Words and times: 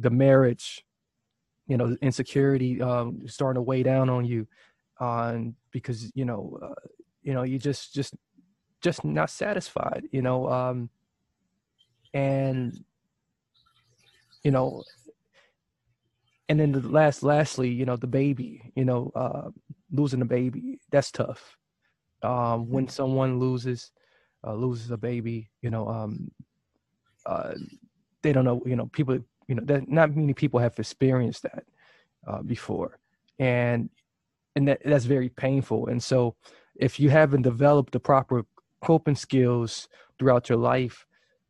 The 0.00 0.10
marriage, 0.10 0.84
you 1.66 1.76
know, 1.76 1.96
insecurity 2.02 2.80
um, 2.82 3.22
starting 3.26 3.58
to 3.58 3.62
weigh 3.62 3.82
down 3.82 4.10
on 4.10 4.24
you, 4.24 4.46
uh, 5.00 5.38
because 5.70 6.10
you 6.14 6.24
know, 6.24 6.58
uh, 6.62 6.88
you 7.22 7.34
know, 7.34 7.42
you 7.42 7.58
just 7.58 7.94
just 7.94 8.14
just 8.80 9.04
not 9.04 9.30
satisfied, 9.30 10.04
you 10.10 10.22
know, 10.22 10.48
um, 10.50 10.90
and 12.14 12.82
you 14.42 14.50
know, 14.50 14.82
and 16.48 16.58
then 16.58 16.72
the 16.72 16.80
last, 16.80 17.22
lastly, 17.22 17.68
you 17.68 17.84
know, 17.84 17.96
the 17.96 18.06
baby, 18.06 18.72
you 18.74 18.84
know, 18.84 19.12
uh, 19.14 19.50
losing 19.92 20.22
a 20.22 20.24
baby, 20.24 20.80
that's 20.90 21.12
tough. 21.12 21.56
Um, 22.22 22.68
when 22.68 22.88
someone 22.88 23.38
loses 23.38 23.92
uh, 24.46 24.54
loses 24.54 24.90
a 24.90 24.96
baby, 24.96 25.50
you 25.62 25.70
know, 25.70 25.88
um, 25.88 26.30
uh, 27.26 27.54
they 28.22 28.32
don't 28.32 28.44
know, 28.44 28.62
you 28.66 28.76
know, 28.76 28.86
people 28.86 29.18
you 29.50 29.56
know 29.56 29.64
that 29.64 29.88
not 29.88 30.14
many 30.14 30.32
people 30.32 30.60
have 30.60 30.78
experienced 30.78 31.42
that 31.42 31.64
uh, 32.26 32.40
before. 32.42 32.98
And 33.40 33.90
and 34.54 34.68
that 34.68 34.80
that's 34.84 35.06
very 35.06 35.28
painful. 35.28 35.88
And 35.88 36.02
so 36.02 36.36
if 36.76 37.00
you 37.00 37.10
haven't 37.10 37.42
developed 37.42 37.92
the 37.92 38.00
proper 38.00 38.46
coping 38.80 39.16
skills 39.16 39.88
throughout 40.18 40.48
your 40.48 40.58
life 40.58 41.04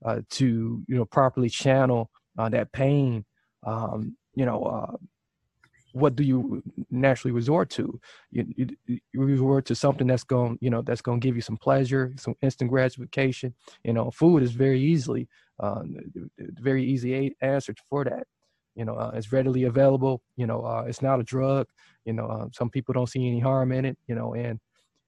uh, 0.05 0.23
to 0.31 0.83
you 0.89 0.97
know 0.97 1.05
properly 1.05 1.51
channel 1.51 2.11
uh, 2.39 2.49
that 2.49 2.73
pain 2.73 3.27
um, 3.67 4.17
you 4.35 4.47
know 4.47 4.63
uh, 4.63 4.97
what 5.93 6.17
do 6.17 6.23
you 6.23 6.63
naturally 6.91 7.33
resort 7.33 7.69
to? 7.71 8.01
You, 8.31 8.47
you, 8.57 9.01
you 9.13 9.21
resort 9.21 9.67
to 9.67 9.75
something 9.75 10.07
that's 10.07 10.25
going 10.25 10.57
you 10.63 10.71
know 10.71 10.81
that's 10.81 11.03
going 11.03 11.21
to 11.21 11.27
give 11.27 11.37
you 11.37 11.43
some 11.43 11.59
pleasure 11.59 12.15
some 12.17 12.35
instant 12.41 12.71
gratification. 12.71 13.55
You 13.85 13.93
know 13.93 14.11
food 14.11 14.43
is 14.43 14.53
very 14.53 14.81
easily 14.81 15.29
uh, 15.61 15.83
very 16.39 16.85
easy 16.85 17.37
answer 17.41 17.75
for 17.89 18.05
that. 18.05 18.27
You 18.75 18.85
know, 18.85 18.95
uh, 18.95 19.13
it's 19.15 19.33
readily 19.33 19.65
available. 19.65 20.23
You 20.37 20.47
know, 20.47 20.63
uh, 20.63 20.85
it's 20.87 21.03
not 21.03 21.21
a 21.21 21.23
drug. 21.23 21.67
You 22.05 22.15
know, 22.15 22.27
uh, 22.27 22.47
some 22.53 22.71
people 22.71 22.93
don't 22.95 23.09
see 23.09 23.27
any 23.27 23.41
harm 23.41 23.73
in 23.73 23.85
it. 23.85 23.99
You 24.07 24.15
know, 24.15 24.35
and 24.35 24.59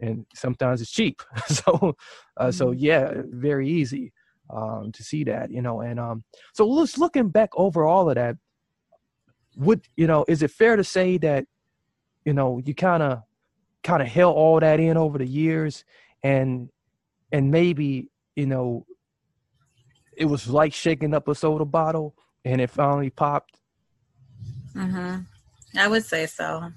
and 0.00 0.26
sometimes 0.34 0.82
it's 0.82 0.90
cheap. 0.90 1.22
so, 1.46 1.96
uh, 2.36 2.50
so 2.50 2.66
mm-hmm. 2.66 2.78
yeah, 2.78 3.12
very 3.28 3.68
easy 3.68 4.12
um, 4.50 4.92
to 4.92 5.02
see 5.02 5.24
that. 5.24 5.50
You 5.50 5.62
know, 5.62 5.80
and 5.80 5.98
um, 5.98 6.24
so 6.52 6.66
let's 6.66 6.98
looking 6.98 7.28
back 7.28 7.50
over 7.54 7.84
all 7.84 8.10
of 8.10 8.16
that. 8.16 8.36
Would 9.56 9.86
you 9.96 10.06
know? 10.06 10.24
Is 10.28 10.42
it 10.42 10.50
fair 10.50 10.76
to 10.76 10.84
say 10.84 11.18
that 11.18 11.46
you 12.24 12.32
know 12.32 12.60
you 12.64 12.74
kind 12.74 13.02
of 13.02 13.22
kind 13.82 14.02
of 14.02 14.08
held 14.08 14.36
all 14.36 14.60
that 14.60 14.80
in 14.80 14.96
over 14.96 15.18
the 15.18 15.26
years, 15.26 15.84
and 16.22 16.68
and 17.30 17.50
maybe 17.50 18.10
you 18.36 18.46
know 18.46 18.86
it 20.16 20.26
was 20.26 20.48
like 20.48 20.72
shaking 20.72 21.14
up 21.14 21.28
a 21.28 21.34
soda 21.34 21.64
bottle 21.64 22.14
and 22.44 22.60
it 22.60 22.70
finally 22.70 23.10
popped? 23.10 23.56
Mm-hmm. 24.74 25.20
I 25.78 25.88
would 25.88 26.04
say 26.04 26.26
so. 26.26 26.70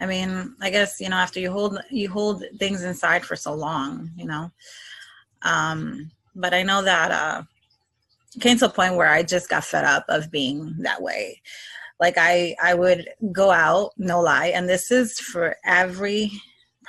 I 0.00 0.06
mean, 0.06 0.54
I 0.60 0.70
guess 0.70 1.00
you 1.00 1.08
know 1.08 1.16
after 1.16 1.40
you 1.40 1.50
hold 1.50 1.78
you 1.90 2.08
hold 2.08 2.44
things 2.58 2.84
inside 2.84 3.24
for 3.24 3.36
so 3.36 3.54
long, 3.54 4.10
you 4.16 4.26
know. 4.26 4.50
Um, 5.42 6.10
but 6.34 6.54
I 6.54 6.62
know 6.62 6.82
that 6.82 7.10
uh, 7.10 7.42
came 8.40 8.58
to 8.58 8.66
a 8.66 8.70
point 8.70 8.94
where 8.94 9.08
I 9.08 9.22
just 9.22 9.48
got 9.48 9.64
fed 9.64 9.84
up 9.84 10.04
of 10.08 10.30
being 10.30 10.76
that 10.80 11.02
way. 11.02 11.42
Like 11.98 12.14
I 12.16 12.54
I 12.62 12.74
would 12.74 13.08
go 13.32 13.50
out, 13.50 13.92
no 13.96 14.20
lie, 14.20 14.48
and 14.48 14.68
this 14.68 14.90
is 14.90 15.18
for 15.18 15.56
every 15.64 16.30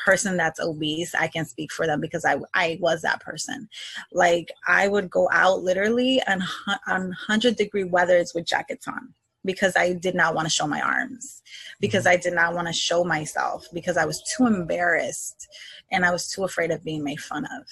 person 0.04 0.38
that's 0.38 0.60
obese, 0.60 1.14
I 1.16 1.28
can 1.28 1.46
speak 1.46 1.72
for 1.72 1.86
them 1.86 2.02
because 2.02 2.26
I 2.26 2.38
I 2.54 2.78
was 2.82 3.02
that 3.02 3.22
person. 3.22 3.70
Like 4.12 4.52
I 4.68 4.88
would 4.88 5.10
go 5.10 5.30
out 5.32 5.64
literally 5.64 6.22
on 6.28 6.42
on 6.88 7.12
hundred 7.12 7.56
degree 7.56 7.84
weathers 7.86 8.34
with 8.34 8.46
jackets 8.46 8.88
on 8.88 9.14
because 9.46 9.76
I 9.78 9.94
did 9.94 10.16
not 10.16 10.36
want 10.36 10.48
to 10.48 10.54
show 10.54 10.68
my 10.68 10.82
arms, 10.82 11.42
because 11.80 12.06
mm-hmm. 12.06 12.14
I 12.14 12.18
did 12.18 12.34
not 12.34 12.54
want 12.54 12.68
to 12.68 12.74
show 12.74 13.04
myself, 13.04 13.66
because 13.74 13.98
I 13.98 14.06
was 14.06 14.22
too 14.36 14.46
embarrassed 14.46 15.48
and 15.92 16.06
I 16.06 16.12
was 16.12 16.30
too 16.30 16.44
afraid 16.44 16.72
of 16.72 16.84
being 16.84 17.04
made 17.04 17.20
fun 17.20 17.46
of. 17.46 17.66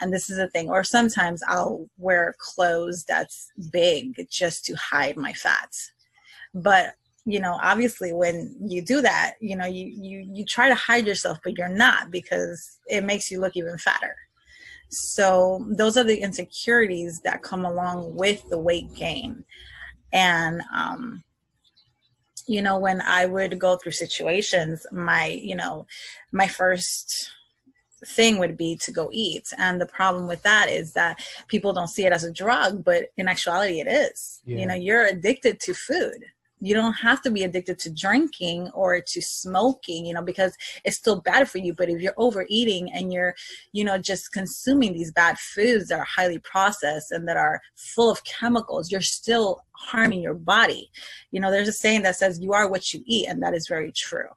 And 0.00 0.12
this 0.12 0.30
is 0.30 0.36
the 0.36 0.48
thing. 0.48 0.68
Or 0.68 0.84
sometimes 0.84 1.42
I'll 1.48 1.88
wear 1.98 2.34
clothes 2.38 3.04
that's 3.04 3.50
big 3.72 4.26
just 4.30 4.64
to 4.66 4.74
hide 4.74 5.16
my 5.16 5.32
fat. 5.32 5.72
But 6.54 6.94
you 7.26 7.40
know 7.40 7.58
obviously 7.60 8.12
when 8.12 8.54
you 8.60 8.80
do 8.80 9.02
that 9.02 9.34
you 9.40 9.56
know 9.56 9.66
you 9.66 9.84
you 9.86 10.26
you 10.32 10.44
try 10.44 10.68
to 10.68 10.74
hide 10.74 11.06
yourself 11.06 11.38
but 11.42 11.58
you're 11.58 11.68
not 11.68 12.10
because 12.10 12.78
it 12.86 13.04
makes 13.04 13.30
you 13.30 13.40
look 13.40 13.56
even 13.56 13.76
fatter. 13.76 14.14
So 14.88 15.66
those 15.68 15.96
are 15.96 16.04
the 16.04 16.20
insecurities 16.20 17.20
that 17.22 17.42
come 17.42 17.64
along 17.64 18.14
with 18.14 18.48
the 18.48 18.58
weight 18.58 18.94
gain. 18.94 19.44
And 20.12 20.62
um 20.72 21.24
you 22.46 22.62
know 22.62 22.78
when 22.78 23.00
i 23.00 23.26
would 23.26 23.58
go 23.58 23.76
through 23.76 23.90
situations 23.90 24.86
my 24.92 25.26
you 25.26 25.56
know 25.56 25.84
my 26.30 26.46
first 26.46 27.28
thing 28.04 28.38
would 28.38 28.56
be 28.56 28.76
to 28.76 28.92
go 28.92 29.08
eat. 29.10 29.48
And 29.58 29.80
the 29.80 29.86
problem 29.86 30.28
with 30.28 30.42
that 30.42 30.68
is 30.68 30.92
that 30.92 31.18
people 31.48 31.72
don't 31.72 31.88
see 31.88 32.04
it 32.06 32.12
as 32.12 32.22
a 32.22 32.32
drug 32.32 32.84
but 32.84 33.06
in 33.16 33.26
actuality 33.26 33.80
it 33.80 33.88
is. 33.88 34.40
Yeah. 34.44 34.58
you 34.58 34.66
know 34.66 34.74
you're 34.74 35.06
addicted 35.06 35.58
to 35.60 35.74
food 35.74 36.24
you 36.66 36.74
don't 36.74 36.94
have 36.94 37.22
to 37.22 37.30
be 37.30 37.44
addicted 37.44 37.78
to 37.78 37.90
drinking 37.90 38.68
or 38.74 39.00
to 39.00 39.22
smoking 39.22 40.04
you 40.04 40.12
know 40.12 40.22
because 40.22 40.56
it's 40.84 40.96
still 40.96 41.20
bad 41.20 41.48
for 41.48 41.58
you. 41.58 41.72
But 41.72 41.88
if 41.88 42.00
you're 42.00 42.14
overeating 42.16 42.90
and 42.92 43.12
you're 43.12 43.34
you 43.72 43.84
know 43.84 43.98
just 43.98 44.32
consuming 44.32 44.92
these 44.92 45.12
bad 45.12 45.38
foods 45.38 45.88
that 45.88 46.00
are 46.00 46.04
highly 46.04 46.40
processed 46.40 47.12
and 47.12 47.28
that 47.28 47.36
are 47.36 47.60
full 47.76 48.10
of 48.10 48.24
chemicals 48.24 48.90
you're 48.90 49.00
still 49.00 49.62
harming 49.72 50.20
your 50.20 50.34
body. 50.34 50.90
You 51.30 51.40
know 51.40 51.50
there's 51.50 51.68
a 51.68 51.72
saying 51.72 52.02
that 52.02 52.16
says 52.16 52.40
you 52.40 52.52
are 52.52 52.68
what 52.68 52.92
you 52.92 53.02
eat 53.06 53.28
and 53.28 53.40
that 53.42 53.54
is 53.54 53.68
very 53.68 53.92
true. 53.92 54.28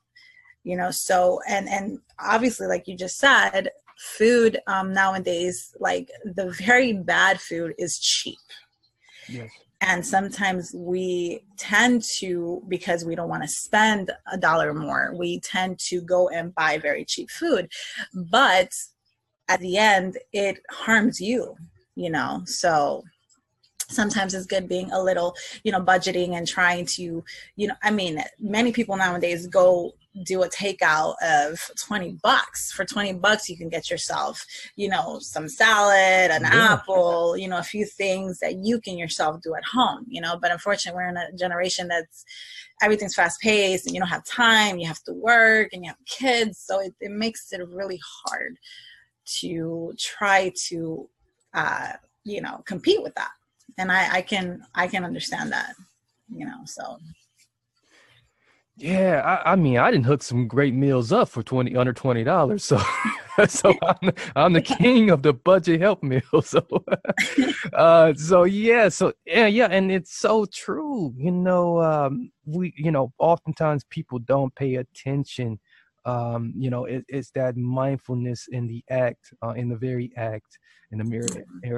You 0.63 0.77
know 0.77 0.91
so 0.91 1.39
and 1.47 1.67
and 1.67 1.99
obviously 2.19 2.67
like 2.67 2.87
you 2.87 2.95
just 2.95 3.17
said 3.17 3.71
food 3.97 4.59
um 4.67 4.93
nowadays 4.93 5.75
like 5.79 6.09
the 6.23 6.51
very 6.51 6.93
bad 6.93 7.41
food 7.41 7.73
is 7.79 7.97
cheap. 7.97 8.37
Yes 9.27 9.49
and 9.81 10.05
sometimes 10.05 10.73
we 10.73 11.43
tend 11.57 12.03
to 12.03 12.61
because 12.67 13.05
we 13.05 13.15
don't 13.15 13.29
want 13.29 13.43
to 13.43 13.47
spend 13.47 14.11
a 14.31 14.37
dollar 14.37 14.73
more 14.73 15.13
we 15.17 15.39
tend 15.39 15.79
to 15.79 16.01
go 16.01 16.29
and 16.29 16.53
buy 16.55 16.77
very 16.77 17.05
cheap 17.05 17.29
food. 17.29 17.71
But 18.13 18.73
at 19.47 19.59
the 19.59 19.77
end 19.77 20.17
it 20.33 20.59
harms 20.69 21.19
you 21.21 21.55
you 21.99 22.09
know? 22.09 22.41
So 22.45 23.03
sometimes 23.89 24.33
it's 24.33 24.45
good 24.45 24.69
being 24.69 24.91
a 24.91 25.01
little 25.01 25.35
you 25.63 25.71
know 25.71 25.81
budgeting 25.81 26.37
and 26.37 26.47
trying 26.47 26.85
to 26.85 27.23
you 27.55 27.67
know 27.67 27.73
i 27.81 27.89
mean 27.89 28.23
many 28.39 28.71
people 28.71 28.95
nowadays 28.95 29.47
go 29.47 29.91
do 30.23 30.43
a 30.43 30.49
takeout 30.49 31.15
of 31.23 31.59
20 31.77 32.17
bucks. 32.21 32.71
For 32.71 32.85
20 32.85 33.13
bucks 33.13 33.49
you 33.49 33.57
can 33.57 33.69
get 33.69 33.89
yourself 33.89 34.45
you 34.75 34.89
know 34.89 35.19
some 35.19 35.47
salad 35.47 36.31
an 36.31 36.41
yeah. 36.43 36.73
apple 36.73 37.37
you 37.37 37.47
know 37.47 37.57
a 37.57 37.63
few 37.63 37.85
things 37.85 38.39
that 38.39 38.55
you 38.57 38.79
can 38.79 38.97
yourself 38.97 39.41
do 39.41 39.55
at 39.55 39.63
home 39.65 40.05
you 40.07 40.21
know. 40.21 40.37
But 40.41 40.51
unfortunately 40.51 40.97
we're 40.97 41.09
in 41.09 41.17
a 41.17 41.31
generation 41.37 41.87
that's 41.87 42.25
everything's 42.81 43.15
fast 43.15 43.39
paced 43.41 43.85
and 43.85 43.95
you 43.95 43.99
don't 43.99 44.09
have 44.09 44.25
time 44.25 44.77
you 44.77 44.87
have 44.87 45.03
to 45.03 45.13
work 45.13 45.69
and 45.73 45.83
you 45.83 45.89
have 45.89 46.05
kids. 46.05 46.59
So 46.59 46.79
it, 46.79 46.93
it 46.99 47.11
makes 47.11 47.51
it 47.51 47.61
really 47.67 47.99
hard 48.25 48.57
to 49.39 49.93
try 49.97 50.51
to 50.67 51.09
uh 51.53 51.93
you 52.23 52.41
know 52.41 52.63
compete 52.65 53.01
with 53.01 53.15
that. 53.15 53.31
And 53.77 53.91
i 53.91 54.15
i 54.15 54.21
can 54.21 54.61
i 54.75 54.87
can 54.87 55.03
understand 55.03 55.51
that 55.51 55.75
you 56.33 56.45
know 56.45 56.61
so 56.65 56.97
Yeah, 58.79 59.41
I, 59.45 59.53
I 59.53 59.55
mean, 59.57 59.77
I 59.77 59.91
didn't 59.91 60.05
hook 60.05 60.23
some 60.23 60.47
great 60.47 60.73
meals 60.73 61.11
up 61.11 61.27
for 61.29 61.43
twenty 61.43 61.75
under 61.75 61.91
twenty 61.93 62.23
dollars. 62.23 62.63
So, 62.63 62.79
so 63.47 63.73
I'm, 63.83 64.11
I'm 64.37 64.53
the 64.53 64.61
king 64.61 65.09
of 65.09 65.21
the 65.21 65.33
budget 65.33 65.81
help 65.81 66.01
meal. 66.01 66.21
So, 66.43 66.65
uh, 67.73 68.13
so 68.13 68.43
yeah, 68.43 68.89
so 68.89 69.13
yeah, 69.25 69.47
yeah, 69.47 69.67
and 69.69 69.91
it's 69.91 70.17
so 70.17 70.45
true. 70.53 71.13
You 71.17 71.31
know, 71.31 71.81
um, 71.81 72.31
we, 72.45 72.73
you 72.77 72.91
know, 72.91 73.11
oftentimes 73.19 73.83
people 73.89 74.19
don't 74.19 74.55
pay 74.55 74.75
attention. 74.75 75.59
Um, 76.05 76.53
you 76.55 76.69
know, 76.69 76.85
it, 76.85 77.03
it's 77.09 77.31
that 77.31 77.57
mindfulness 77.57 78.47
in 78.49 78.67
the 78.67 78.83
act, 78.89 79.33
uh, 79.43 79.51
in 79.51 79.67
the 79.69 79.75
very 79.75 80.11
act, 80.15 80.57
in 80.91 80.99
the 80.99 81.03
mere, 81.03 81.25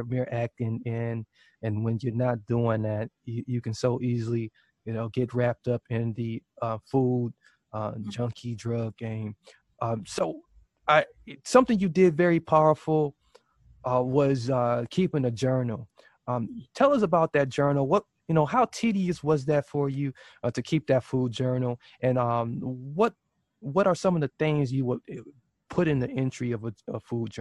mere 0.07 0.27
acting, 0.31 0.81
and 0.86 1.25
and 1.63 1.83
when 1.83 1.98
you're 2.01 2.13
not 2.15 2.45
doing 2.48 2.83
that, 2.83 3.09
you, 3.25 3.44
you 3.48 3.62
can 3.62 3.74
so 3.74 4.00
easily 4.01 4.51
you 4.85 4.93
know, 4.93 5.09
get 5.09 5.33
wrapped 5.33 5.67
up 5.67 5.81
in 5.89 6.13
the 6.13 6.41
uh, 6.61 6.77
food 6.89 7.33
uh, 7.73 7.91
mm-hmm. 7.91 8.09
junkie 8.09 8.55
drug 8.55 8.95
game. 8.97 9.35
Um, 9.81 10.03
so, 10.05 10.41
I 10.87 11.05
something 11.45 11.79
you 11.79 11.89
did 11.89 12.17
very 12.17 12.39
powerful 12.39 13.15
uh, 13.83 14.01
was 14.03 14.49
uh, 14.49 14.85
keeping 14.89 15.25
a 15.25 15.31
journal. 15.31 15.87
Um, 16.27 16.49
tell 16.75 16.93
us 16.93 17.01
about 17.01 17.33
that 17.33 17.49
journal. 17.49 17.87
What 17.87 18.03
you 18.27 18.35
know, 18.35 18.45
how 18.45 18.65
tedious 18.65 19.23
was 19.23 19.45
that 19.45 19.67
for 19.67 19.89
you 19.89 20.13
uh, 20.43 20.51
to 20.51 20.61
keep 20.61 20.87
that 20.87 21.03
food 21.03 21.31
journal, 21.31 21.79
and 22.01 22.17
um, 22.17 22.59
what 22.61 23.13
what 23.59 23.87
are 23.87 23.95
some 23.95 24.15
of 24.15 24.21
the 24.21 24.31
things 24.39 24.71
you 24.71 24.85
would 24.85 24.99
put 25.69 25.87
in 25.87 25.99
the 25.99 26.09
entry 26.09 26.51
of 26.51 26.63
a, 26.63 26.73
a 26.87 26.99
food 26.99 27.31
journal? 27.31 27.40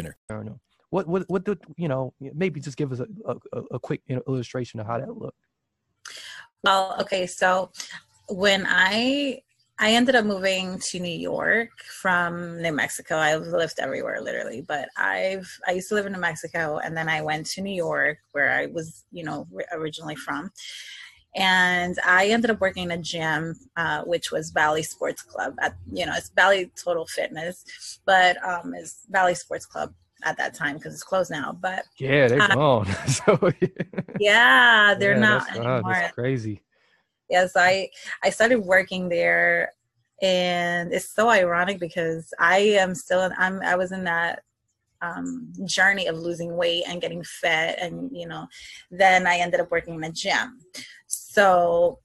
What 0.89 1.07
what 1.07 1.23
what 1.27 1.43
did 1.43 1.59
you 1.77 1.87
know? 1.87 2.13
Maybe 2.19 2.59
just 2.59 2.77
give 2.77 2.91
us 2.91 2.99
a 2.99 3.07
a, 3.53 3.61
a 3.71 3.79
quick 3.79 4.01
you 4.07 4.15
know, 4.15 4.23
illustration 4.27 4.79
of 4.79 4.87
how 4.87 4.99
that 4.99 5.17
looked. 5.17 5.37
Well, 6.63 6.95
okay, 6.99 7.27
so 7.27 7.71
when 8.27 8.65
I 8.67 9.41
I 9.81 9.93
ended 9.93 10.13
up 10.13 10.25
moving 10.25 10.77
to 10.91 10.99
New 10.99 11.17
York 11.17 11.71
from 11.79 12.61
New 12.61 12.71
Mexico. 12.71 13.17
I've 13.17 13.47
lived 13.47 13.79
everywhere 13.79 14.21
literally, 14.21 14.61
but 14.61 14.89
I've 14.95 15.49
I 15.67 15.71
used 15.71 15.89
to 15.89 15.95
live 15.95 16.05
in 16.05 16.13
New 16.13 16.19
Mexico 16.19 16.77
and 16.77 16.95
then 16.95 17.09
I 17.09 17.23
went 17.23 17.47
to 17.47 17.61
New 17.61 17.73
York 17.73 18.19
where 18.31 18.51
I 18.51 18.67
was, 18.67 19.05
you 19.11 19.23
know, 19.23 19.47
originally 19.71 20.15
from. 20.15 20.51
And 21.35 21.97
I 22.05 22.27
ended 22.27 22.51
up 22.51 22.59
working 22.59 22.83
in 22.83 22.91
a 22.91 22.97
gym, 22.97 23.55
uh, 23.77 24.03
which 24.03 24.31
was 24.31 24.51
Bally 24.51 24.83
Sports 24.83 25.21
Club. 25.21 25.55
At 25.61 25.75
you 25.91 26.05
know, 26.05 26.13
it's 26.15 26.29
Bally 26.29 26.69
Total 26.75 27.05
Fitness, 27.05 27.99
but 28.05 28.35
um, 28.45 28.73
it's 28.75 29.05
Bally 29.09 29.35
Sports 29.35 29.65
Club 29.65 29.93
at 30.23 30.37
that 30.37 30.53
time 30.53 30.77
because 30.77 30.93
it's 30.93 31.03
closed 31.03 31.31
now. 31.31 31.57
But 31.59 31.85
yeah, 31.97 32.27
they're 32.27 32.41
uh, 32.41 32.47
gone. 32.47 32.85
so, 33.07 33.51
yeah, 34.19 34.93
they're 34.99 35.13
yeah, 35.13 35.19
not 35.19 35.45
that's, 35.45 35.57
anymore. 35.57 35.81
that's 35.85 36.13
crazy. 36.13 36.61
Yes, 37.29 37.53
I 37.55 37.89
I 38.23 38.29
started 38.29 38.59
working 38.59 39.07
there, 39.07 39.71
and 40.21 40.93
it's 40.93 41.09
so 41.09 41.29
ironic 41.29 41.79
because 41.79 42.33
I 42.39 42.57
am 42.57 42.93
still 42.93 43.29
I'm 43.37 43.61
I 43.61 43.75
was 43.75 43.91
in 43.91 44.03
that 44.03 44.43
um, 45.01 45.51
journey 45.65 46.07
of 46.07 46.17
losing 46.17 46.55
weight 46.55 46.83
and 46.87 47.01
getting 47.01 47.23
fit, 47.23 47.77
and 47.79 48.09
you 48.11 48.27
know, 48.27 48.47
then 48.89 49.25
I 49.27 49.37
ended 49.37 49.59
up 49.59 49.71
working 49.71 49.95
in 49.95 50.03
a 50.03 50.11
gym. 50.11 50.59
So 51.31 51.99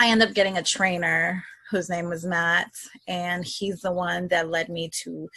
I 0.00 0.08
ended 0.08 0.30
up 0.30 0.34
getting 0.34 0.58
a 0.58 0.64
trainer 0.64 1.44
whose 1.70 1.88
name 1.88 2.08
was 2.08 2.24
Matt, 2.24 2.72
and 3.06 3.44
he's 3.44 3.82
the 3.82 3.92
one 3.92 4.26
that 4.28 4.50
led 4.50 4.68
me 4.68 4.90
to 5.04 5.28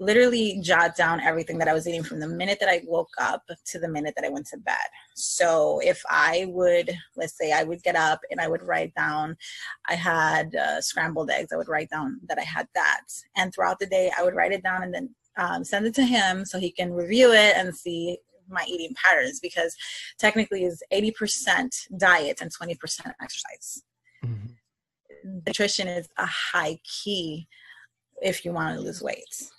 literally 0.00 0.58
jot 0.60 0.96
down 0.96 1.20
everything 1.20 1.58
that 1.58 1.68
I 1.68 1.72
was 1.74 1.86
eating 1.86 2.02
from 2.02 2.18
the 2.18 2.26
minute 2.26 2.58
that 2.58 2.68
I 2.68 2.82
woke 2.86 3.12
up 3.20 3.44
to 3.66 3.78
the 3.78 3.86
minute 3.86 4.14
that 4.16 4.24
I 4.24 4.30
went 4.30 4.46
to 4.48 4.56
bed. 4.56 4.74
So 5.14 5.78
if 5.84 6.02
I 6.10 6.46
would, 6.48 6.90
let's 7.14 7.38
say 7.38 7.52
I 7.52 7.62
would 7.62 7.84
get 7.84 7.94
up 7.94 8.18
and 8.32 8.40
I 8.40 8.48
would 8.48 8.64
write 8.64 8.92
down, 8.96 9.36
I 9.88 9.94
had 9.94 10.56
uh, 10.56 10.80
scrambled 10.80 11.30
eggs, 11.30 11.52
I 11.52 11.56
would 11.56 11.68
write 11.68 11.90
down 11.90 12.18
that 12.28 12.40
I 12.40 12.42
had 12.42 12.66
that. 12.74 13.02
And 13.36 13.54
throughout 13.54 13.78
the 13.78 13.86
day, 13.86 14.10
I 14.18 14.24
would 14.24 14.34
write 14.34 14.50
it 14.50 14.64
down 14.64 14.82
and 14.82 14.92
then 14.92 15.14
um, 15.36 15.62
send 15.62 15.86
it 15.86 15.94
to 15.94 16.04
him 16.04 16.44
so 16.44 16.58
he 16.58 16.72
can 16.72 16.92
review 16.92 17.30
it 17.30 17.54
and 17.56 17.72
see 17.72 18.18
my 18.48 18.64
eating 18.68 18.94
patterns 18.94 19.40
because 19.40 19.76
technically 20.18 20.64
is 20.64 20.82
80% 20.92 21.68
diet 21.98 22.40
and 22.40 22.50
20% 22.50 22.76
exercise. 23.22 23.82
Mm-hmm. 24.24 25.38
Nutrition 25.46 25.88
is 25.88 26.08
a 26.18 26.26
high 26.26 26.78
key 26.84 27.48
if 28.22 28.44
you 28.44 28.52
want 28.52 28.76
to 28.76 28.80
lose 28.80 29.02
weight 29.02 29.50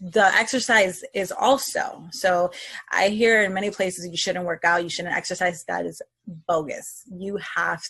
the 0.00 0.24
exercise 0.34 1.04
is 1.14 1.32
also 1.32 2.04
so 2.10 2.50
i 2.90 3.08
hear 3.08 3.42
in 3.42 3.54
many 3.54 3.70
places 3.70 4.06
you 4.06 4.16
shouldn't 4.16 4.44
work 4.44 4.64
out 4.64 4.82
you 4.82 4.88
shouldn't 4.88 5.14
exercise 5.14 5.64
that 5.68 5.86
is 5.86 6.02
bogus 6.48 7.04
you 7.12 7.36
have 7.36 7.80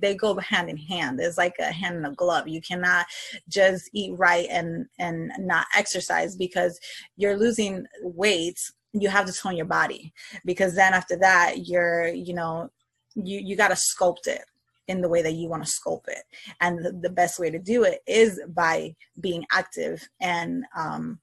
they 0.00 0.14
go 0.14 0.36
hand 0.38 0.68
in 0.68 0.76
hand 0.76 1.18
it's 1.20 1.38
like 1.38 1.54
a 1.60 1.72
hand 1.72 1.96
in 1.96 2.04
a 2.04 2.14
glove 2.14 2.46
you 2.46 2.60
cannot 2.60 3.06
just 3.48 3.88
eat 3.94 4.12
right 4.18 4.48
and 4.50 4.86
and 4.98 5.32
not 5.38 5.66
exercise 5.74 6.36
because 6.36 6.78
you're 7.16 7.38
losing 7.38 7.86
weight 8.02 8.60
you 8.94 9.08
have 9.08 9.26
to 9.26 9.32
tone 9.32 9.56
your 9.56 9.66
body 9.66 10.12
because 10.44 10.74
then 10.74 10.94
after 10.94 11.16
that 11.16 11.66
you're 11.66 12.08
you 12.08 12.32
know 12.32 12.70
you 13.14 13.40
you 13.40 13.56
got 13.56 13.68
to 13.68 13.74
sculpt 13.74 14.26
it 14.26 14.44
in 14.88 15.00
the 15.00 15.08
way 15.08 15.22
that 15.22 15.32
you 15.32 15.48
want 15.48 15.64
to 15.64 15.70
sculpt 15.70 16.08
it. 16.08 16.24
And 16.60 16.84
the, 16.84 16.92
the, 16.92 17.10
best 17.10 17.38
way 17.38 17.50
to 17.50 17.58
do 17.58 17.84
it 17.84 18.00
is 18.06 18.40
by 18.48 18.94
being 19.18 19.46
active 19.50 20.06
and 20.20 20.64
um, 20.76 21.20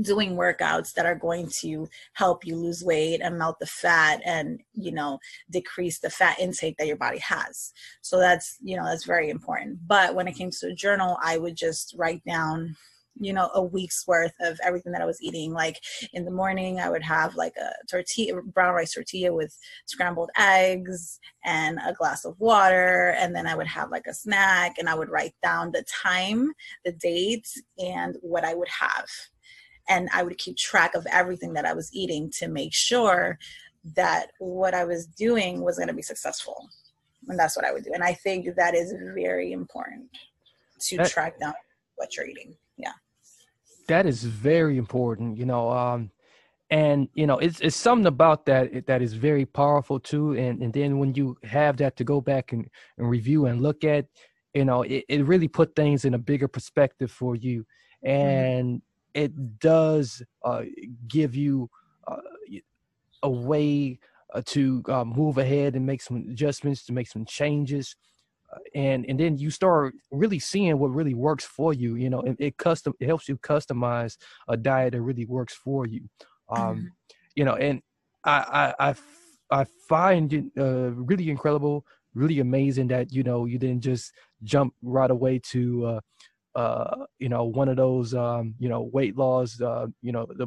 doing 0.00 0.36
workouts 0.36 0.92
that 0.92 1.06
are 1.06 1.14
going 1.16 1.48
to 1.60 1.88
help 2.12 2.46
you 2.46 2.56
lose 2.56 2.84
weight 2.84 3.20
and 3.20 3.38
melt 3.38 3.58
the 3.58 3.66
fat 3.66 4.20
and 4.24 4.60
you 4.74 4.92
know 4.92 5.18
decrease 5.50 5.98
the 5.98 6.10
fat 6.10 6.38
intake 6.38 6.76
that 6.78 6.86
your 6.86 6.96
body 6.96 7.18
has. 7.18 7.72
So 8.00 8.18
that's 8.18 8.56
you 8.62 8.76
know 8.76 8.84
that's 8.84 9.04
very 9.04 9.30
important. 9.30 9.78
But 9.86 10.14
when 10.14 10.28
it 10.28 10.36
came 10.36 10.50
to 10.50 10.68
a 10.68 10.74
journal 10.74 11.18
i 11.22 11.36
would 11.36 11.56
just 11.56 11.94
write 11.96 12.24
down 12.24 12.76
you 13.20 13.32
know 13.32 13.50
a 13.54 13.62
week's 13.62 14.06
worth 14.06 14.32
of 14.40 14.58
everything 14.62 14.92
that 14.92 15.02
i 15.02 15.06
was 15.06 15.22
eating. 15.22 15.52
Like 15.52 15.80
in 16.12 16.24
the 16.24 16.30
morning 16.30 16.80
i 16.80 16.90
would 16.90 17.02
have 17.02 17.34
like 17.34 17.54
a 17.56 17.70
tortilla 17.88 18.42
brown 18.42 18.74
rice 18.74 18.94
tortilla 18.94 19.32
with 19.32 19.56
scrambled 19.86 20.30
eggs 20.36 21.18
and 21.44 21.78
a 21.86 21.92
glass 21.92 22.24
of 22.24 22.38
water 22.38 23.14
and 23.18 23.34
then 23.34 23.46
i 23.46 23.54
would 23.54 23.66
have 23.66 23.90
like 23.90 24.06
a 24.06 24.14
snack 24.14 24.76
and 24.78 24.88
i 24.88 24.94
would 24.94 25.08
write 25.08 25.34
down 25.42 25.70
the 25.72 25.84
time 25.84 26.52
the 26.84 26.92
date 26.92 27.48
and 27.78 28.16
what 28.20 28.44
i 28.44 28.54
would 28.54 28.68
have. 28.68 29.06
And 29.88 30.08
i 30.12 30.22
would 30.22 30.38
keep 30.38 30.56
track 30.56 30.94
of 30.94 31.06
everything 31.10 31.52
that 31.54 31.66
i 31.66 31.72
was 31.72 31.90
eating 31.92 32.30
to 32.38 32.48
make 32.48 32.74
sure 32.74 33.38
that 33.96 34.28
what 34.38 34.74
i 34.74 34.84
was 34.84 35.06
doing 35.06 35.62
was 35.62 35.76
going 35.76 35.88
to 35.88 35.94
be 35.94 36.02
successful. 36.02 36.68
And 37.28 37.38
that's 37.38 37.56
what 37.56 37.64
i 37.64 37.72
would 37.72 37.84
do. 37.84 37.92
And 37.94 38.02
i 38.02 38.12
think 38.12 38.56
that 38.56 38.74
is 38.74 38.92
very 39.14 39.52
important 39.52 40.08
to 40.80 40.96
that, 40.96 41.10
track 41.10 41.38
down 41.38 41.54
what 41.96 42.16
you're 42.16 42.26
eating. 42.26 42.56
Yeah 42.76 42.92
that 43.86 44.06
is 44.06 44.24
very 44.24 44.76
important 44.76 45.36
you 45.36 45.44
know 45.44 45.70
um 45.70 46.10
and 46.70 47.08
you 47.14 47.26
know 47.26 47.38
it's 47.38 47.60
it's 47.60 47.76
something 47.76 48.06
about 48.06 48.46
that 48.46 48.86
that 48.86 49.02
is 49.02 49.14
very 49.14 49.44
powerful 49.44 50.00
too 50.00 50.32
and 50.32 50.62
and 50.62 50.72
then 50.72 50.98
when 50.98 51.14
you 51.14 51.36
have 51.44 51.76
that 51.76 51.96
to 51.96 52.04
go 52.04 52.20
back 52.20 52.52
and, 52.52 52.68
and 52.98 53.08
review 53.08 53.46
and 53.46 53.60
look 53.60 53.84
at 53.84 54.06
you 54.54 54.64
know 54.64 54.82
it, 54.82 55.04
it 55.08 55.24
really 55.24 55.48
put 55.48 55.76
things 55.76 56.04
in 56.04 56.14
a 56.14 56.18
bigger 56.18 56.48
perspective 56.48 57.10
for 57.10 57.36
you 57.36 57.60
mm-hmm. 58.04 58.10
and 58.10 58.68
mm-hmm. 58.78 59.22
it 59.22 59.58
does 59.58 60.22
uh, 60.44 60.62
give 61.06 61.34
you 61.34 61.68
uh, 62.06 62.16
a 63.22 63.30
way 63.30 63.98
uh, 64.32 64.42
to 64.44 64.82
uh, 64.88 65.04
move 65.04 65.38
ahead 65.38 65.76
and 65.76 65.86
make 65.86 66.02
some 66.02 66.16
adjustments 66.30 66.84
to 66.84 66.92
make 66.92 67.08
some 67.08 67.24
changes 67.24 67.94
and 68.74 69.06
and 69.08 69.18
then 69.18 69.36
you 69.38 69.50
start 69.50 69.94
really 70.10 70.38
seeing 70.38 70.78
what 70.78 70.88
really 70.88 71.14
works 71.14 71.44
for 71.44 71.72
you 71.72 71.94
you 71.94 72.10
know 72.10 72.20
it, 72.20 72.36
it 72.38 72.56
custom 72.56 72.92
it 73.00 73.06
helps 73.06 73.28
you 73.28 73.36
customize 73.38 74.16
a 74.48 74.56
diet 74.56 74.92
that 74.92 75.02
really 75.02 75.24
works 75.26 75.54
for 75.54 75.86
you 75.86 76.02
um 76.50 76.76
mm-hmm. 76.76 76.86
you 77.34 77.44
know 77.44 77.54
and 77.54 77.80
I, 78.24 78.74
I 78.80 78.88
i 78.90 78.94
i 79.50 79.64
find 79.88 80.32
it 80.32 80.44
uh, 80.58 80.90
really 80.92 81.30
incredible 81.30 81.84
really 82.14 82.40
amazing 82.40 82.88
that 82.88 83.12
you 83.12 83.22
know 83.22 83.46
you 83.46 83.58
didn't 83.58 83.82
just 83.82 84.12
jump 84.42 84.74
right 84.82 85.10
away 85.10 85.40
to 85.50 85.86
uh 85.86 86.00
uh, 86.54 87.04
you 87.18 87.28
know, 87.28 87.44
one 87.44 87.68
of 87.68 87.76
those, 87.76 88.14
um, 88.14 88.54
you 88.60 88.68
know, 88.68 88.88
weight 88.92 89.16
loss, 89.16 89.60
uh, 89.60 89.86
you 90.02 90.12
know, 90.12 90.24
the, 90.36 90.46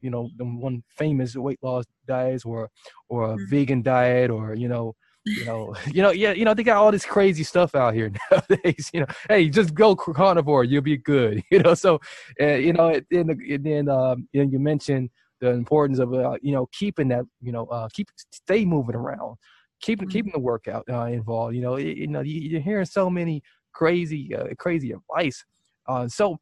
you 0.00 0.08
know, 0.08 0.30
the 0.38 0.44
one 0.44 0.82
famous 0.88 1.36
weight 1.36 1.58
loss 1.62 1.84
diets 2.06 2.44
or, 2.44 2.70
or 3.08 3.24
a 3.24 3.36
mm-hmm. 3.36 3.50
vegan 3.50 3.82
diet 3.82 4.30
or, 4.30 4.54
you 4.54 4.66
know, 4.66 4.94
you 5.36 5.44
know, 5.44 5.74
you 5.92 6.02
know, 6.02 6.10
yeah, 6.10 6.32
you 6.32 6.44
know, 6.44 6.54
they 6.54 6.62
got 6.62 6.76
all 6.76 6.90
this 6.92 7.04
crazy 7.04 7.42
stuff 7.44 7.74
out 7.74 7.94
here 7.94 8.12
nowadays. 8.30 8.90
You 8.92 9.00
know, 9.00 9.06
hey, 9.28 9.48
just 9.48 9.74
go 9.74 9.94
carnivore, 9.96 10.64
you'll 10.64 10.82
be 10.82 10.96
good. 10.96 11.42
You 11.50 11.60
know, 11.60 11.74
so 11.74 12.00
uh, 12.40 12.54
you 12.54 12.72
know, 12.72 12.88
and, 12.88 13.30
and 13.30 13.64
then 13.64 13.88
um, 13.88 14.28
you, 14.32 14.42
you 14.42 14.58
mentioned 14.58 15.10
the 15.40 15.50
importance 15.50 15.98
of 15.98 16.12
uh, 16.14 16.36
you 16.42 16.52
know 16.52 16.68
keeping 16.72 17.08
that 17.08 17.24
you 17.40 17.52
know 17.52 17.66
uh, 17.66 17.88
keep 17.92 18.08
stay 18.32 18.64
moving 18.64 18.94
around, 18.96 19.36
keeping 19.80 20.08
Mhm. 20.08 20.12
keeping 20.12 20.32
the 20.32 20.40
workout 20.40 20.84
uh, 20.90 21.04
involved. 21.06 21.54
You 21.54 21.62
know, 21.62 21.76
you, 21.76 21.90
you 21.90 22.06
know, 22.08 22.20
you, 22.20 22.40
you're 22.40 22.60
hearing 22.60 22.86
so 22.86 23.10
many 23.10 23.42
crazy 23.72 24.34
uh, 24.34 24.48
crazy 24.58 24.92
advice. 24.92 25.44
Uh, 25.88 26.08
so 26.08 26.38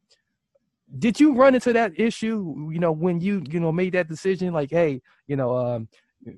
did 0.99 1.19
you 1.19 1.33
run 1.33 1.55
into 1.55 1.71
that 1.73 1.91
issue 1.97 2.69
you 2.71 2.79
know 2.79 2.91
when 2.91 3.19
you 3.21 3.41
you 3.49 3.59
know 3.59 3.71
made 3.71 3.93
that 3.93 4.09
decision 4.09 4.51
like 4.53 4.69
hey 4.69 5.01
you 5.27 5.35
know 5.37 5.55
um 5.55 5.87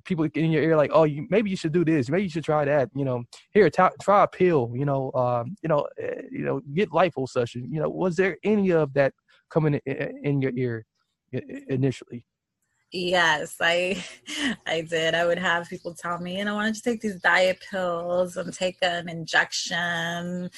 people 0.06 0.26
in 0.36 0.52
your 0.52 0.64
ear 0.64 0.78
like 0.78 0.92
oh 0.94 1.04
you 1.04 1.28
maybe 1.30 1.50
you 1.50 1.56
should 1.56 1.74
do 1.74 1.84
this 1.84 2.10
maybe 2.10 2.24
you 2.24 2.30
should 2.30 2.44
try 2.44 2.64
that 2.64 2.90
you 2.96 3.04
know 3.04 3.24
here 3.52 3.70
try, 3.70 3.90
try 4.02 4.24
a 4.24 4.28
pill 4.28 4.72
you 4.74 4.86
know 4.86 5.12
um 5.14 5.56
you 5.62 5.70
know 5.70 5.86
uh, 6.02 6.22
you 6.32 6.44
know 6.46 6.62
get 6.74 6.90
liposuction 6.92 7.64
you 7.70 7.82
know 7.82 7.90
was 7.90 8.16
there 8.16 8.38
any 8.44 8.72
of 8.72 8.94
that 8.94 9.14
coming 9.50 9.80
in, 9.86 10.20
in 10.24 10.42
your 10.42 10.52
ear 10.56 10.86
initially 11.70 12.26
Yes, 12.96 13.56
I 13.60 14.04
I 14.68 14.82
did. 14.82 15.16
I 15.16 15.26
would 15.26 15.40
have 15.40 15.68
people 15.68 15.96
tell 15.96 16.20
me, 16.20 16.38
you 16.38 16.46
know, 16.46 16.56
why 16.56 16.66
don't 16.66 16.76
you 16.76 16.82
take 16.82 17.02
these 17.02 17.20
diet 17.20 17.60
pills 17.72 18.38
and 18.38 18.54
take 18.54 18.78
an 18.84 19.10
injection? 19.10 20.52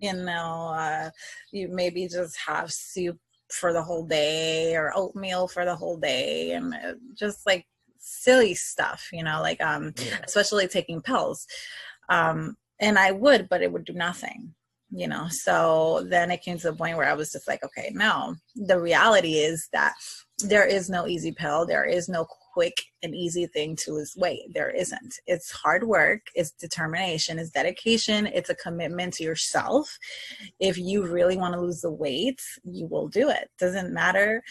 You 0.00 0.14
know, 0.14 0.74
uh, 0.76 1.10
you 1.52 1.68
maybe 1.68 2.08
just 2.08 2.36
have 2.38 2.72
soup 2.72 3.18
for 3.52 3.72
the 3.72 3.82
whole 3.82 4.04
day 4.04 4.74
or 4.74 4.92
oatmeal 4.96 5.46
for 5.46 5.64
the 5.64 5.76
whole 5.76 5.96
day, 5.96 6.52
and 6.52 6.74
uh, 6.74 6.94
just 7.14 7.46
like 7.46 7.64
silly 8.06 8.54
stuff, 8.54 9.08
you 9.12 9.22
know, 9.22 9.40
like 9.42 9.60
um, 9.62 9.92
especially 10.24 10.68
taking 10.68 11.02
pills. 11.02 11.46
Um, 12.08 12.56
and 12.80 12.98
I 12.98 13.12
would, 13.12 13.48
but 13.48 13.62
it 13.62 13.72
would 13.72 13.84
do 13.84 13.94
nothing. 13.94 14.54
You 14.90 15.08
know, 15.08 15.26
so 15.28 16.06
then 16.08 16.30
it 16.30 16.42
came 16.42 16.58
to 16.58 16.70
the 16.70 16.76
point 16.76 16.96
where 16.96 17.08
I 17.08 17.14
was 17.14 17.32
just 17.32 17.48
like, 17.48 17.64
okay, 17.64 17.90
no. 17.92 18.36
The 18.54 18.80
reality 18.80 19.34
is 19.34 19.68
that 19.72 19.94
there 20.44 20.64
is 20.64 20.88
no 20.88 21.08
easy 21.08 21.32
pill. 21.32 21.66
There 21.66 21.84
is 21.84 22.08
no 22.08 22.24
quick 22.54 22.80
and 23.02 23.14
easy 23.14 23.46
thing 23.46 23.74
to 23.76 23.92
lose 23.92 24.14
weight. 24.16 24.42
There 24.54 24.70
isn't. 24.70 25.14
It's 25.26 25.50
hard 25.50 25.84
work, 25.84 26.20
it's 26.34 26.52
determination, 26.52 27.38
it's 27.38 27.50
dedication, 27.50 28.26
it's 28.26 28.48
a 28.48 28.54
commitment 28.54 29.12
to 29.14 29.24
yourself. 29.24 29.98
If 30.60 30.78
you 30.78 31.04
really 31.04 31.36
want 31.36 31.54
to 31.54 31.60
lose 31.60 31.80
the 31.80 31.90
weight, 31.90 32.40
you 32.64 32.86
will 32.86 33.08
do 33.08 33.28
it. 33.28 33.50
Doesn't 33.58 33.92
matter 33.92 34.42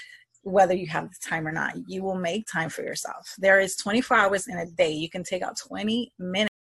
whether 0.46 0.76
you 0.76 0.88
have 0.88 1.10
the 1.10 1.18
time 1.28 1.48
or 1.48 1.52
not. 1.52 1.74
You 1.88 2.04
will 2.04 2.16
make 2.16 2.46
time 2.48 2.70
for 2.70 2.84
yourself. 2.84 3.34
There 3.40 3.60
is 3.60 3.76
24 3.76 4.16
hours 4.16 4.48
in 4.48 4.58
a 4.58 4.66
day. 4.66 4.92
You 4.92 5.10
can 5.10 5.24
take 5.24 5.42
out 5.42 5.58
20 5.58 6.14
minutes 6.20 6.55